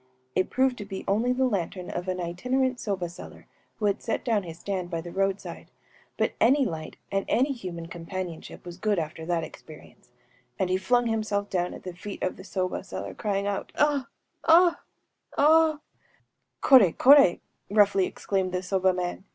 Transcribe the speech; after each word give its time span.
It 0.33 0.49
proved 0.49 0.79
to 0.79 0.85
be 0.85 1.05
only 1.07 1.31
the 1.31 1.45
lantern 1.45 1.91
of 1.91 2.07
an 2.07 2.19
itinerant 2.19 2.79
soba 2.79 3.07
seller, 3.07 3.45
who 3.75 3.85
had 3.85 4.01
set 4.01 4.25
down 4.25 4.41
his 4.41 4.57
stand 4.57 4.89
by 4.89 4.99
the 4.99 5.11
road 5.11 5.39
side; 5.39 5.69
but 6.17 6.33
any 6.41 6.65
light 6.65 6.97
and 7.11 7.23
any 7.27 7.51
human 7.53 7.85
companionship 7.85 8.65
was 8.65 8.79
good 8.79 8.97
after 8.97 9.27
that 9.27 9.43
experience; 9.43 10.09
and 10.57 10.71
he 10.71 10.77
flung 10.77 11.05
himself 11.05 11.51
down 11.51 11.75
at 11.75 11.83
the 11.83 11.93
feet 11.93 12.23
of 12.23 12.35
the 12.37 12.43
soba 12.43 12.83
seller, 12.83 13.13
crying 13.13 13.45
out, 13.45 13.71
‚ÄúAh!‚ÄĒaa!!‚ÄĒ_aa!!!_‚ÄĚ... 13.75 15.79
“_Koré! 16.63 16.97
kor√©!_‚ÄĚ 16.97 17.39
(3) 17.67 17.77
roughly 17.77 18.05
exclaimed 18.07 18.51
the 18.51 18.63
soba 18.63 18.91
man. 18.95 19.23